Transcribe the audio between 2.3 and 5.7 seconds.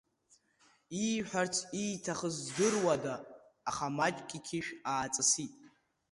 здыруада, аха маҷк иқьышә ааҵысит.